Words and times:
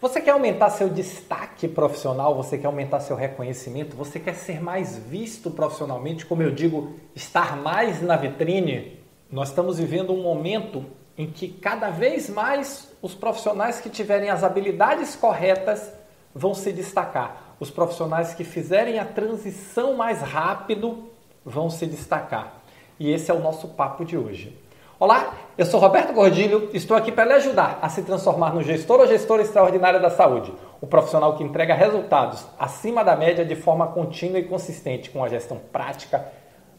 Você 0.00 0.20
quer 0.20 0.30
aumentar 0.30 0.70
seu 0.70 0.88
destaque 0.88 1.66
profissional? 1.66 2.32
Você 2.36 2.56
quer 2.56 2.68
aumentar 2.68 3.00
seu 3.00 3.16
reconhecimento? 3.16 3.96
Você 3.96 4.20
quer 4.20 4.34
ser 4.34 4.62
mais 4.62 4.96
visto 4.96 5.50
profissionalmente? 5.50 6.24
Como 6.24 6.40
eu 6.40 6.52
digo, 6.52 6.94
estar 7.16 7.56
mais 7.56 8.00
na 8.00 8.16
vitrine? 8.16 8.96
Nós 9.28 9.48
estamos 9.48 9.76
vivendo 9.76 10.12
um 10.12 10.22
momento 10.22 10.86
em 11.16 11.26
que 11.26 11.48
cada 11.48 11.90
vez 11.90 12.30
mais 12.30 12.88
os 13.02 13.12
profissionais 13.12 13.80
que 13.80 13.90
tiverem 13.90 14.30
as 14.30 14.44
habilidades 14.44 15.16
corretas 15.16 15.92
vão 16.32 16.54
se 16.54 16.72
destacar. 16.72 17.56
Os 17.58 17.68
profissionais 17.68 18.34
que 18.34 18.44
fizerem 18.44 19.00
a 19.00 19.04
transição 19.04 19.96
mais 19.96 20.20
rápido 20.22 21.08
vão 21.44 21.68
se 21.68 21.86
destacar. 21.86 22.62
E 23.00 23.10
esse 23.10 23.32
é 23.32 23.34
o 23.34 23.40
nosso 23.40 23.66
papo 23.66 24.04
de 24.04 24.16
hoje. 24.16 24.56
Olá, 25.00 25.32
eu 25.56 25.64
sou 25.64 25.78
Roberto 25.78 26.12
Gordilho, 26.12 26.70
estou 26.74 26.96
aqui 26.96 27.12
para 27.12 27.24
lhe 27.24 27.32
ajudar 27.34 27.78
a 27.80 27.88
se 27.88 28.02
transformar 28.02 28.52
no 28.52 28.64
gestor 28.64 28.98
ou 28.98 29.06
gestora 29.06 29.42
extraordinária 29.42 30.00
da 30.00 30.10
saúde, 30.10 30.52
o 30.80 30.88
profissional 30.88 31.36
que 31.36 31.44
entrega 31.44 31.72
resultados 31.72 32.44
acima 32.58 33.04
da 33.04 33.14
média 33.14 33.44
de 33.44 33.54
forma 33.54 33.86
contínua 33.86 34.40
e 34.40 34.42
consistente, 34.42 35.08
com 35.10 35.22
a 35.22 35.28
gestão 35.28 35.56
prática, 35.70 36.26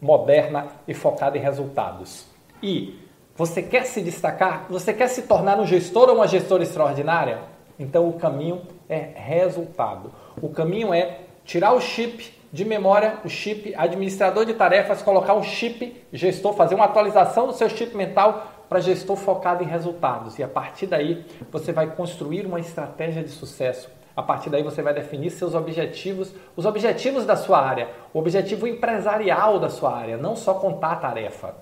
moderna 0.02 0.68
e 0.86 0.94
focada 0.94 1.38
em 1.38 1.42
resultados. 1.42 2.26
E 2.62 3.00
você 3.38 3.64
quer 3.64 3.86
se 3.86 4.02
destacar? 4.02 4.66
Você 4.70 4.94
quer 4.94 5.08
se 5.08 5.22
tornar 5.22 5.58
um 5.58 5.66
gestor 5.66 6.10
ou 6.10 6.16
uma 6.16 6.28
gestora 6.28 6.64
extraordinária? 6.64 7.40
Então 7.80 8.10
o 8.10 8.20
caminho 8.20 8.64
é 8.90 9.12
resultado. 9.16 10.12
O 10.42 10.50
caminho 10.50 10.94
é 10.94 11.22
tirar 11.46 11.72
o 11.72 11.80
chip 11.80 12.38
de 12.52 12.66
memória, 12.66 13.18
o 13.24 13.30
chip 13.30 13.74
administrador 13.76 14.46
de 14.46 14.54
tarefas, 14.54 15.02
colocar 15.02 15.34
um 15.34 15.44
chip 15.44 16.04
gestor, 16.12 16.54
fazer 16.54 16.76
uma 16.76 16.86
atualização 16.86 17.48
do 17.48 17.54
seu 17.54 17.70
chip 17.70 17.96
mental 17.96 18.66
para 18.68 18.80
gestor 18.80 19.16
focado 19.16 19.64
em 19.64 19.68
resultados. 19.68 20.38
E 20.40 20.44
a 20.44 20.48
partir 20.48 20.88
daí 20.88 21.26
você 21.52 21.72
vai 21.72 21.88
construir 21.88 22.46
uma 22.46 22.60
estratégia 22.60 23.24
de 23.24 23.30
sucesso. 23.30 23.90
A 24.16 24.24
partir 24.24 24.50
daí 24.50 24.64
você 24.64 24.82
vai 24.82 24.94
definir 24.94 25.30
seus 25.30 25.56
objetivos, 25.56 26.34
os 26.56 26.66
objetivos 26.66 27.26
da 27.26 27.36
sua 27.36 27.60
área, 27.62 27.88
o 28.14 28.20
objetivo 28.20 28.68
empresarial 28.68 29.60
da 29.60 29.70
sua 29.70 29.96
área, 29.96 30.18
não 30.18 30.36
só 30.36 30.56
contar 30.56 30.92
a 30.92 30.96
tarefa. 30.98 31.56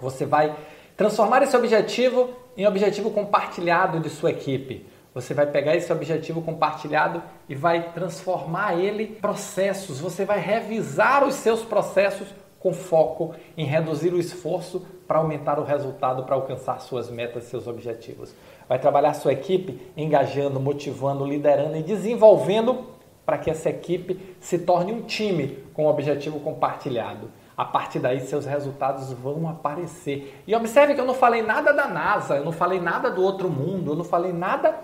Você 0.00 0.26
vai 0.26 0.54
transformar 0.96 1.42
esse 1.42 1.56
objetivo 1.56 2.30
em 2.56 2.66
objetivo 2.66 3.10
compartilhado 3.10 4.00
de 4.00 4.10
sua 4.10 4.30
equipe. 4.30 4.86
Você 5.14 5.32
vai 5.32 5.46
pegar 5.46 5.76
esse 5.76 5.92
objetivo 5.92 6.42
compartilhado 6.42 7.22
e 7.48 7.54
vai 7.54 7.92
transformar 7.92 8.76
ele 8.76 9.04
em 9.04 9.14
processos. 9.14 10.00
Você 10.00 10.24
vai 10.24 10.40
revisar 10.40 11.24
os 11.24 11.36
seus 11.36 11.62
processos 11.62 12.26
com 12.58 12.72
foco 12.72 13.34
em 13.56 13.64
reduzir 13.64 14.12
o 14.12 14.18
esforço 14.18 14.84
para 15.06 15.18
aumentar 15.18 15.60
o 15.60 15.64
resultado, 15.64 16.24
para 16.24 16.34
alcançar 16.34 16.80
suas 16.80 17.10
metas, 17.10 17.44
seus 17.44 17.68
objetivos. 17.68 18.34
Vai 18.68 18.78
trabalhar 18.78 19.14
sua 19.14 19.32
equipe 19.32 19.80
engajando, 19.96 20.58
motivando, 20.58 21.24
liderando 21.24 21.76
e 21.76 21.82
desenvolvendo 21.82 22.86
para 23.24 23.38
que 23.38 23.50
essa 23.50 23.70
equipe 23.70 24.36
se 24.40 24.58
torne 24.58 24.92
um 24.92 25.02
time 25.02 25.58
com 25.74 25.86
objetivo 25.86 26.40
compartilhado. 26.40 27.30
A 27.56 27.64
partir 27.64 28.00
daí, 28.00 28.20
seus 28.20 28.46
resultados 28.46 29.12
vão 29.12 29.48
aparecer. 29.48 30.42
E 30.44 30.56
observe 30.56 30.94
que 30.94 31.00
eu 31.00 31.06
não 31.06 31.14
falei 31.14 31.40
nada 31.40 31.72
da 31.72 31.86
NASA, 31.86 32.36
eu 32.36 32.44
não 32.44 32.50
falei 32.50 32.80
nada 32.80 33.10
do 33.10 33.22
outro 33.22 33.48
mundo, 33.48 33.92
eu 33.92 33.96
não 33.96 34.04
falei 34.04 34.32
nada 34.32 34.74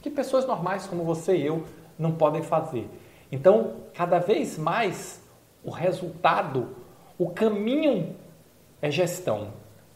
que 0.00 0.10
pessoas 0.10 0.46
normais 0.46 0.86
como 0.86 1.04
você 1.04 1.36
e 1.36 1.46
eu 1.46 1.64
não 1.98 2.12
podem 2.12 2.42
fazer. 2.42 2.88
Então, 3.30 3.72
cada 3.94 4.18
vez 4.18 4.56
mais 4.56 5.20
o 5.64 5.70
resultado, 5.70 6.68
o 7.18 7.30
caminho 7.30 8.14
é 8.80 8.90
gestão. 8.90 9.48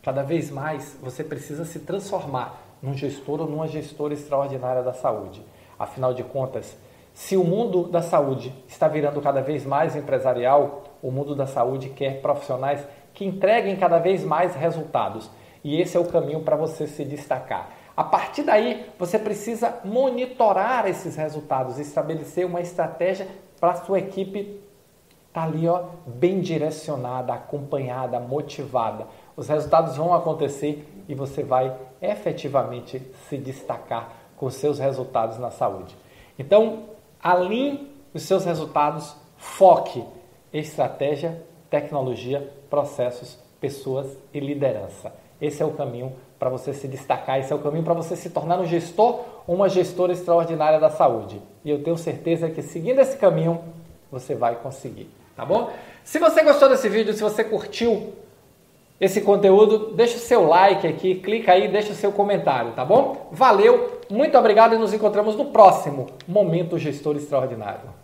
Cada 0.03 0.23
vez 0.23 0.51
mais 0.51 0.99
você 1.01 1.23
precisa 1.23 1.65
se 1.65 1.81
transformar 1.81 2.61
num 2.83 2.95
gestor 2.95 3.41
ou 3.41 3.47
numa 3.49 3.69
gestora 3.69 4.13
extraordinária 4.13 4.83
da 4.83 4.93
saúde. 4.93 5.43
Afinal 5.79 6.13
de 6.13 6.25
contas, 6.25 6.77
se 7.15 7.37
o 7.37 7.45
mundo 7.45 7.85
da 7.85 8.03
saúde 8.03 8.53
está 8.67 8.89
virando 8.89 9.21
cada 9.21 9.41
vez 9.41 9.65
mais 9.65 9.95
empresarial, 9.95 10.85
o 11.03 11.11
mundo 11.11 11.35
da 11.35 11.47
saúde 11.47 11.91
quer 11.91 12.21
profissionais 12.21 12.87
que 13.15 13.25
entreguem 13.25 13.77
cada 13.77 13.99
vez 13.99 14.25
mais 14.25 14.55
resultados. 14.55 15.31
E 15.63 15.81
esse 15.81 15.97
é 15.97 16.01
o 16.01 16.07
caminho 16.07 16.41
para 16.41 16.57
você 16.57 16.87
se 16.87 17.05
destacar. 17.05 17.71
A 17.97 18.03
partir 18.03 18.43
daí, 18.43 18.87
você 18.99 19.19
precisa 19.19 19.81
monitorar 19.85 20.87
esses 20.87 21.17
resultados, 21.17 21.79
estabelecer 21.79 22.47
uma 22.47 22.61
estratégia 22.61 23.29
para 23.61 23.73
a 23.73 23.85
sua 23.85 23.99
equipe 23.99 24.61
estar 25.29 25.41
tá 25.41 25.43
ali 25.43 25.67
ó, 25.67 25.85
bem 26.07 26.41
direcionada, 26.41 27.33
acompanhada, 27.33 28.21
motivada. 28.21 29.07
Os 29.37 29.49
resultados 29.49 29.97
vão 29.97 30.15
acontecer 30.15 30.87
e 31.09 31.15
você 31.15 31.43
vai 31.43 31.75
efetivamente 32.01 33.01
se 33.29 33.39
destacar 33.39 34.13
com 34.37 34.51
seus 34.51 34.79
resultados 34.79 35.39
na 35.39 35.51
saúde. 35.51 35.97
Então, 36.39 36.85
alinhe 37.23 37.91
os 38.13 38.23
seus 38.23 38.45
resultados, 38.45 39.17
foque 39.37 40.05
estratégia, 40.53 41.43
tecnologia, 41.71 42.53
processos, 42.69 43.39
pessoas 43.61 44.19
e 44.35 44.41
liderança. 44.41 45.13
Esse 45.43 45.63
é 45.63 45.67
o 45.67 45.73
caminho 45.73 46.13
para 46.39 46.49
você 46.49 46.73
se 46.73 46.87
destacar, 46.87 47.41
esse 47.41 47.53
é 47.53 47.57
o 47.57 47.59
caminho 47.59 47.85
para 47.85 47.95
você 47.95 48.15
se 48.15 48.31
tornar 48.31 48.61
um 48.61 48.65
gestor 48.65 49.21
uma 49.47 49.69
gestora 49.69 50.13
extraordinária 50.13 50.79
da 50.79 50.89
saúde. 50.89 51.41
E 51.65 51.71
eu 51.71 51.83
tenho 51.83 51.97
certeza 51.97 52.49
que 52.49 52.63
seguindo 52.63 53.01
esse 53.01 53.17
caminho, 53.17 53.61
você 54.11 54.35
vai 54.35 54.57
conseguir, 54.57 55.11
tá 55.37 55.45
bom? 55.45 55.71
Se 56.05 56.19
você 56.19 56.43
gostou 56.43 56.69
desse 56.69 56.89
vídeo, 56.89 57.13
se 57.13 57.23
você 57.23 57.43
curtiu 57.43 58.13
esse 59.01 59.21
conteúdo, 59.21 59.93
deixa 59.95 60.17
o 60.17 60.21
seu 60.21 60.47
like 60.47 60.87
aqui, 60.87 61.17
clica 61.17 61.53
aí, 61.53 61.67
deixa 61.67 61.93
o 61.93 61.97
seu 61.97 62.13
comentário, 62.13 62.73
tá 62.73 62.85
bom? 62.85 63.29
Valeu, 63.33 64.01
muito 64.09 64.39
obrigado 64.39 64.75
e 64.75 64.79
nos 64.79 64.95
encontramos 64.95 65.35
no 65.35 65.47
próximo 65.47 66.07
Momento 66.29 66.79
Gestor 66.79 67.17
Extraordinário. 67.17 68.02